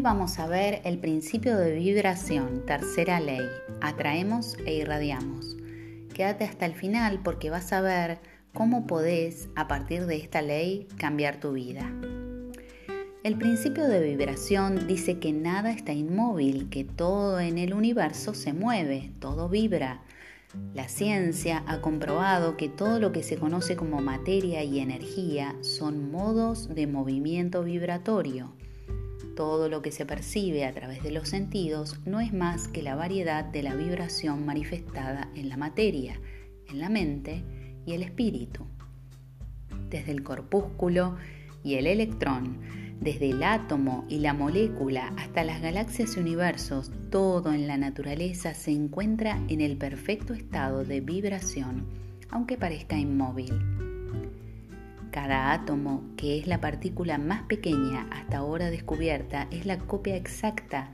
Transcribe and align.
Hoy 0.00 0.04
vamos 0.04 0.38
a 0.38 0.46
ver 0.46 0.80
el 0.84 0.96
principio 0.96 1.58
de 1.58 1.72
vibración, 1.72 2.64
tercera 2.64 3.20
ley. 3.20 3.46
Atraemos 3.82 4.56
e 4.64 4.72
irradiamos. 4.72 5.58
Quédate 6.14 6.44
hasta 6.44 6.64
el 6.64 6.72
final 6.72 7.20
porque 7.22 7.50
vas 7.50 7.70
a 7.74 7.82
ver 7.82 8.18
cómo 8.54 8.86
podés, 8.86 9.50
a 9.56 9.68
partir 9.68 10.06
de 10.06 10.16
esta 10.16 10.40
ley, 10.40 10.88
cambiar 10.96 11.38
tu 11.38 11.52
vida. 11.52 11.92
El 13.24 13.36
principio 13.36 13.86
de 13.88 14.00
vibración 14.00 14.86
dice 14.86 15.18
que 15.18 15.34
nada 15.34 15.70
está 15.70 15.92
inmóvil, 15.92 16.70
que 16.70 16.84
todo 16.84 17.38
en 17.38 17.58
el 17.58 17.74
universo 17.74 18.32
se 18.32 18.54
mueve, 18.54 19.12
todo 19.18 19.50
vibra. 19.50 20.00
La 20.72 20.88
ciencia 20.88 21.62
ha 21.66 21.82
comprobado 21.82 22.56
que 22.56 22.70
todo 22.70 23.00
lo 23.00 23.12
que 23.12 23.22
se 23.22 23.36
conoce 23.36 23.76
como 23.76 24.00
materia 24.00 24.64
y 24.64 24.80
energía 24.80 25.54
son 25.60 26.10
modos 26.10 26.74
de 26.74 26.86
movimiento 26.86 27.62
vibratorio 27.64 28.54
todo 29.40 29.70
lo 29.70 29.80
que 29.80 29.90
se 29.90 30.04
percibe 30.04 30.66
a 30.66 30.72
través 30.74 31.02
de 31.02 31.10
los 31.10 31.30
sentidos 31.30 31.98
no 32.04 32.20
es 32.20 32.30
más 32.30 32.68
que 32.68 32.82
la 32.82 32.94
variedad 32.94 33.42
de 33.42 33.62
la 33.62 33.74
vibración 33.74 34.44
manifestada 34.44 35.30
en 35.34 35.48
la 35.48 35.56
materia, 35.56 36.20
en 36.68 36.78
la 36.78 36.90
mente 36.90 37.42
y 37.86 37.94
el 37.94 38.02
espíritu. 38.02 38.66
Desde 39.88 40.12
el 40.12 40.22
corpúsculo 40.22 41.16
y 41.64 41.76
el 41.76 41.86
electrón, 41.86 42.58
desde 43.00 43.30
el 43.30 43.42
átomo 43.42 44.04
y 44.10 44.18
la 44.18 44.34
molécula 44.34 45.14
hasta 45.16 45.42
las 45.42 45.62
galaxias 45.62 46.18
y 46.18 46.20
universos, 46.20 46.92
todo 47.08 47.54
en 47.54 47.66
la 47.66 47.78
naturaleza 47.78 48.52
se 48.52 48.72
encuentra 48.72 49.42
en 49.48 49.62
el 49.62 49.78
perfecto 49.78 50.34
estado 50.34 50.84
de 50.84 51.00
vibración, 51.00 51.86
aunque 52.28 52.58
parezca 52.58 52.98
inmóvil. 52.98 53.79
Cada 55.10 55.52
átomo, 55.52 56.04
que 56.16 56.38
es 56.38 56.46
la 56.46 56.60
partícula 56.60 57.18
más 57.18 57.42
pequeña 57.42 58.06
hasta 58.12 58.38
ahora 58.38 58.70
descubierta, 58.70 59.48
es 59.50 59.66
la 59.66 59.78
copia 59.78 60.14
exacta 60.14 60.92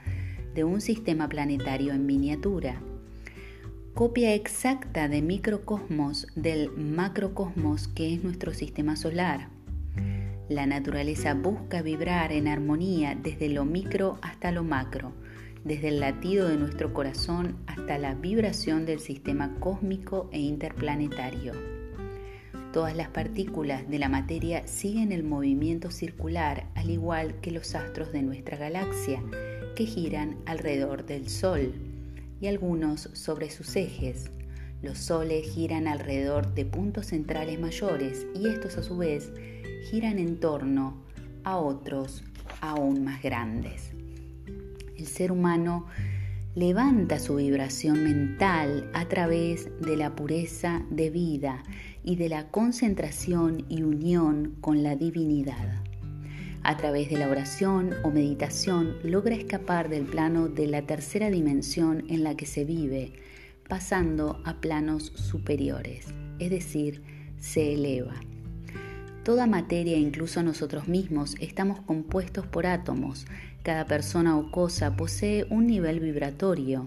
de 0.54 0.64
un 0.64 0.80
sistema 0.80 1.28
planetario 1.28 1.92
en 1.92 2.06
miniatura. 2.06 2.80
Copia 3.92 4.34
exacta 4.34 5.08
de 5.08 5.20
microcosmos 5.20 6.28
del 6.34 6.70
macrocosmos 6.70 7.88
que 7.88 8.14
es 8.14 8.24
nuestro 8.24 8.54
sistema 8.54 8.96
solar. 8.96 9.48
La 10.48 10.64
naturaleza 10.64 11.34
busca 11.34 11.82
vibrar 11.82 12.32
en 12.32 12.48
armonía 12.48 13.18
desde 13.22 13.50
lo 13.50 13.66
micro 13.66 14.18
hasta 14.22 14.50
lo 14.50 14.64
macro, 14.64 15.12
desde 15.64 15.88
el 15.88 16.00
latido 16.00 16.48
de 16.48 16.56
nuestro 16.56 16.94
corazón 16.94 17.56
hasta 17.66 17.98
la 17.98 18.14
vibración 18.14 18.86
del 18.86 19.00
sistema 19.00 19.56
cósmico 19.60 20.30
e 20.32 20.40
interplanetario. 20.40 21.75
Todas 22.76 22.94
las 22.94 23.08
partículas 23.08 23.88
de 23.88 23.98
la 23.98 24.10
materia 24.10 24.66
siguen 24.66 25.10
el 25.10 25.24
movimiento 25.24 25.90
circular 25.90 26.66
al 26.74 26.90
igual 26.90 27.40
que 27.40 27.50
los 27.50 27.74
astros 27.74 28.12
de 28.12 28.20
nuestra 28.20 28.58
galaxia, 28.58 29.22
que 29.74 29.86
giran 29.86 30.36
alrededor 30.44 31.06
del 31.06 31.30
Sol 31.30 31.72
y 32.38 32.48
algunos 32.48 33.08
sobre 33.14 33.48
sus 33.48 33.74
ejes. 33.76 34.30
Los 34.82 34.98
soles 34.98 35.50
giran 35.54 35.88
alrededor 35.88 36.52
de 36.52 36.66
puntos 36.66 37.06
centrales 37.06 37.58
mayores 37.58 38.26
y 38.34 38.46
estos 38.46 38.76
a 38.76 38.82
su 38.82 38.98
vez 38.98 39.32
giran 39.90 40.18
en 40.18 40.38
torno 40.38 41.02
a 41.44 41.56
otros 41.56 42.24
aún 42.60 43.04
más 43.04 43.22
grandes. 43.22 43.92
El 44.98 45.06
ser 45.06 45.32
humano 45.32 45.86
levanta 46.54 47.18
su 47.20 47.36
vibración 47.36 48.02
mental 48.02 48.90
a 48.92 49.06
través 49.08 49.70
de 49.80 49.96
la 49.96 50.14
pureza 50.16 50.82
de 50.90 51.10
vida 51.10 51.62
y 52.06 52.16
de 52.16 52.30
la 52.30 52.48
concentración 52.50 53.66
y 53.68 53.82
unión 53.82 54.56
con 54.62 54.82
la 54.82 54.96
divinidad. 54.96 55.82
A 56.62 56.76
través 56.76 57.10
de 57.10 57.18
la 57.18 57.28
oración 57.28 57.94
o 58.02 58.10
meditación 58.10 58.96
logra 59.02 59.34
escapar 59.34 59.90
del 59.90 60.04
plano 60.04 60.48
de 60.48 60.68
la 60.68 60.82
tercera 60.82 61.30
dimensión 61.30 62.04
en 62.08 62.24
la 62.24 62.36
que 62.36 62.46
se 62.46 62.64
vive, 62.64 63.12
pasando 63.68 64.40
a 64.44 64.60
planos 64.60 65.12
superiores, 65.14 66.06
es 66.38 66.50
decir, 66.50 67.02
se 67.38 67.74
eleva. 67.74 68.14
Toda 69.24 69.48
materia, 69.48 69.96
incluso 69.96 70.44
nosotros 70.44 70.86
mismos, 70.86 71.34
estamos 71.40 71.80
compuestos 71.80 72.46
por 72.46 72.64
átomos. 72.64 73.26
Cada 73.64 73.84
persona 73.84 74.38
o 74.38 74.52
cosa 74.52 74.94
posee 74.96 75.46
un 75.50 75.66
nivel 75.66 75.98
vibratorio. 75.98 76.86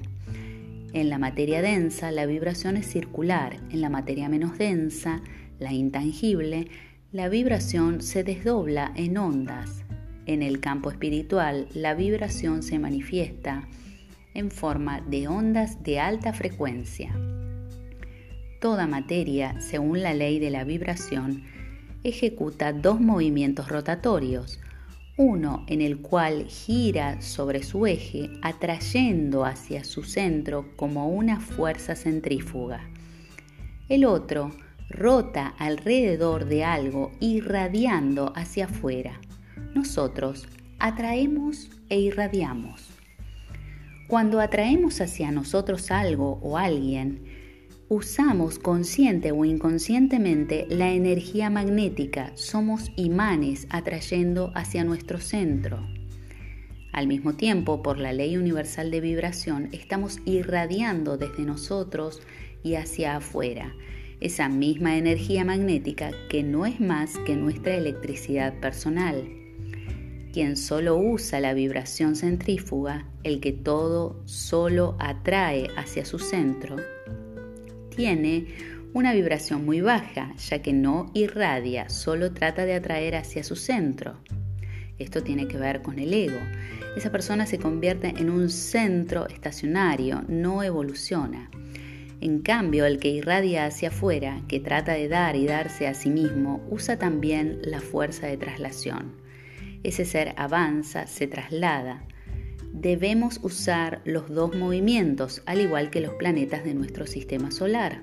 En 0.92 1.10
la 1.10 1.20
materia 1.20 1.62
densa, 1.62 2.12
la 2.12 2.26
vibración 2.26 2.76
es 2.76 2.88
circular. 2.88 3.58
En 3.70 3.82
la 3.82 3.90
materia 3.90 4.28
menos 4.28 4.58
densa, 4.58 5.22
la 5.60 5.72
intangible, 5.72 6.68
la 7.12 7.30
vibración 7.30 8.02
se 8.02 8.24
desdobla 8.24 8.92
en 8.96 9.18
ondas. 9.18 9.84
En 10.26 10.42
el 10.42 10.60
campo 10.60 10.90
espiritual, 10.90 11.68
la 11.76 11.94
vibración 11.94 12.64
se 12.64 12.80
manifiesta 12.80 13.68
en 14.34 14.50
forma 14.50 15.02
de 15.02 15.28
ondas 15.28 15.84
de 15.84 16.00
alta 16.00 16.34
frecuencia. 16.34 17.16
Toda 18.60 18.88
materia, 18.88 19.62
según 19.62 20.02
la 20.02 20.16
ley 20.16 20.40
de 20.40 20.50
la 20.50 20.64
vibración, 20.64 21.44
ejecuta 22.04 22.74
dos 22.74 23.00
movimientos 23.00 23.70
rotatorios, 23.70 24.60
uno 25.20 25.66
en 25.68 25.82
el 25.82 25.98
cual 25.98 26.46
gira 26.46 27.22
sobre 27.22 27.62
su 27.62 27.86
eje 27.86 28.30
atrayendo 28.42 29.44
hacia 29.44 29.84
su 29.84 30.04
centro 30.04 30.72
como 30.78 31.10
una 31.10 31.42
fuerza 31.42 31.98
centrífuga. 31.98 32.90
El 33.90 34.06
otro 34.06 34.52
rota 34.90 35.54
alrededor 35.60 36.46
de 36.46 36.64
algo 36.64 37.12
irradiando 37.20 38.32
hacia 38.34 38.64
afuera. 38.64 39.20
Nosotros 39.76 40.48
atraemos 40.80 41.70
e 41.90 42.00
irradiamos. 42.00 42.88
Cuando 44.08 44.40
atraemos 44.40 45.02
hacia 45.02 45.32
nosotros 45.32 45.92
algo 45.92 46.40
o 46.42 46.58
alguien, 46.58 47.26
usamos 47.90 48.60
consciente 48.60 49.32
o 49.32 49.44
inconscientemente 49.46 50.68
la 50.70 50.92
energía 50.92 51.50
magnética, 51.50 52.32
somos 52.36 52.92
imanes 52.96 53.66
atrayendo 53.72 54.52
hacia 54.54 54.84
nuestro 54.84 55.18
centro. 55.18 55.80
Al 56.94 57.08
mismo 57.08 57.34
tiempo, 57.34 57.82
por 57.82 57.98
la 57.98 58.14
ley 58.14 58.38
universal 58.38 58.92
de 58.92 59.02
vibración, 59.02 59.70
estamos 59.72 60.20
irradiando 60.26 61.18
desde 61.18 61.44
nosotros 61.44 62.22
y 62.64 62.76
hacia 62.76 63.16
afuera 63.16 63.74
esa 64.22 64.50
misma 64.50 64.98
energía 64.98 65.46
magnética 65.46 66.12
que 66.30 66.44
no 66.44 66.66
es 66.66 66.80
más 66.80 67.18
que 67.26 67.36
nuestra 67.36 67.76
electricidad 67.76 68.60
personal. 68.60 69.24
Quien 70.34 70.58
solo 70.58 70.98
usa 70.98 71.40
la 71.40 71.54
vibración 71.54 72.16
centrífuga, 72.16 73.08
el 73.24 73.40
que 73.40 73.54
todo 73.54 74.22
solo 74.26 74.96
atrae 75.00 75.70
hacia 75.76 76.06
su 76.06 76.20
centro, 76.20 76.76
tiene 78.00 78.46
una 78.94 79.12
vibración 79.12 79.66
muy 79.66 79.82
baja, 79.82 80.34
ya 80.38 80.62
que 80.62 80.72
no 80.72 81.12
irradia, 81.14 81.90
solo 81.90 82.32
trata 82.32 82.64
de 82.64 82.74
atraer 82.74 83.18
hacia 83.18 83.44
su 83.44 83.58
centro. 83.58 84.22
Esto 85.00 85.22
tiene 85.22 85.50
que 85.50 85.58
ver 85.58 85.82
con 85.82 86.00
el 86.00 86.14
ego. 86.14 86.40
Esa 86.96 87.12
persona 87.12 87.46
se 87.46 87.60
convierte 87.60 88.14
en 88.18 88.30
un 88.30 88.50
centro 88.50 89.28
estacionario, 89.28 90.24
no 90.30 90.64
evoluciona. 90.64 91.52
En 92.22 92.40
cambio, 92.40 92.86
el 92.86 93.00
que 93.00 93.10
irradia 93.10 93.66
hacia 93.66 93.90
afuera, 93.90 94.44
que 94.48 94.62
trata 94.62 94.94
de 94.94 95.10
dar 95.10 95.36
y 95.36 95.46
darse 95.46 95.86
a 95.86 95.94
sí 95.94 96.10
mismo, 96.10 96.66
usa 96.70 96.98
también 96.98 97.60
la 97.64 97.82
fuerza 97.82 98.28
de 98.28 98.38
traslación. 98.38 99.12
Ese 99.84 100.06
ser 100.06 100.34
avanza, 100.38 101.06
se 101.06 101.28
traslada. 101.28 102.06
Debemos 102.82 103.42
usar 103.44 104.02
los 104.06 104.30
dos 104.30 104.56
movimientos, 104.56 105.42
al 105.46 105.60
igual 105.60 105.90
que 105.90 106.00
los 106.00 106.14
planetas 106.14 106.64
de 106.64 106.74
nuestro 106.74 107.06
sistema 107.08 107.52
solar. 107.52 108.02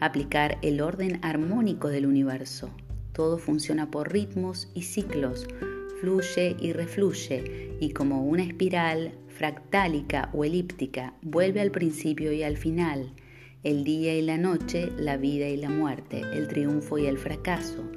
Aplicar 0.00 0.58
el 0.60 0.82
orden 0.82 1.18
armónico 1.22 1.88
del 1.88 2.04
universo. 2.04 2.68
Todo 3.14 3.38
funciona 3.38 3.90
por 3.90 4.12
ritmos 4.12 4.68
y 4.74 4.82
ciclos, 4.82 5.46
fluye 6.02 6.56
y 6.60 6.74
refluye, 6.74 7.74
y 7.80 7.92
como 7.92 8.22
una 8.26 8.42
espiral 8.42 9.14
fractálica 9.28 10.28
o 10.34 10.44
elíptica, 10.44 11.14
vuelve 11.22 11.62
al 11.62 11.70
principio 11.70 12.32
y 12.32 12.42
al 12.42 12.58
final, 12.58 13.14
el 13.62 13.84
día 13.84 14.14
y 14.14 14.20
la 14.20 14.36
noche, 14.36 14.92
la 14.98 15.16
vida 15.16 15.48
y 15.48 15.56
la 15.56 15.70
muerte, 15.70 16.20
el 16.34 16.48
triunfo 16.48 16.98
y 16.98 17.06
el 17.06 17.16
fracaso, 17.16 17.90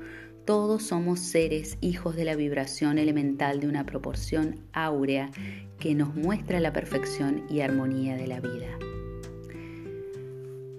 todos 0.45 0.83
somos 0.83 1.19
seres 1.19 1.77
hijos 1.79 2.15
de 2.15 2.25
la 2.25 2.35
vibración 2.35 2.97
elemental 2.97 3.61
de 3.61 3.67
una 3.67 3.85
proporción 3.85 4.59
áurea 4.73 5.31
que 5.79 5.95
nos 5.95 6.15
muestra 6.15 6.59
la 6.59 6.73
perfección 6.73 7.45
y 7.49 7.61
armonía 7.61 8.17
de 8.17 8.27
la 8.27 8.41
vida. 8.41 8.77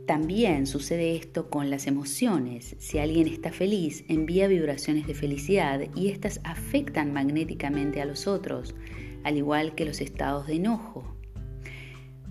También 0.07 0.67
sucede 0.67 1.17
esto 1.17 1.49
con 1.49 1.71
las 1.71 1.87
emociones. 1.87 2.77
Si 2.79 2.99
alguien 2.99 3.27
está 3.27 3.53
feliz, 3.53 4.05
envía 4.09 4.49
vibraciones 4.49 5.07
de 5.07 5.15
felicidad 5.15 5.81
y 5.95 6.09
estas 6.09 6.41
afectan 6.45 7.15
magnéticamente 7.15 8.03
a 8.03 8.05
los 8.05 8.27
otros, 8.27 8.75
al 9.23 9.39
igual 9.39 9.75
que 9.75 9.87
los 9.87 10.03
estados 10.03 10.47
de 10.47 10.57
enojo. 10.57 11.17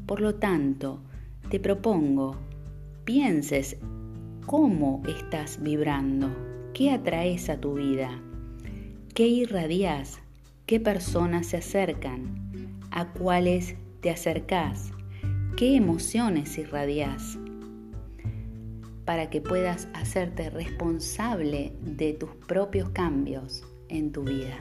Por 0.06 0.22
lo 0.22 0.36
tanto, 0.36 1.02
te 1.50 1.60
propongo, 1.60 2.38
pienses 3.06 3.78
cómo 4.46 5.02
estás 5.08 5.60
vibrando 5.64 6.53
¿Qué 6.74 6.90
atraes 6.90 7.50
a 7.50 7.58
tu 7.58 7.76
vida? 7.76 8.20
¿Qué 9.14 9.28
irradias? 9.28 10.20
¿Qué 10.66 10.80
personas 10.80 11.46
se 11.46 11.58
acercan, 11.58 12.80
a 12.90 13.14
cuáles 13.14 13.76
te 14.02 14.10
acercás, 14.10 14.92
qué 15.56 15.76
emociones 15.76 16.58
irradias, 16.58 17.38
para 19.06 19.30
que 19.30 19.40
puedas 19.40 19.88
hacerte 19.94 20.50
responsable 20.50 21.74
de 21.82 22.14
tus 22.14 22.32
propios 22.48 22.90
cambios 22.90 23.64
en 23.90 24.12
tu 24.12 24.24
vida. 24.24 24.58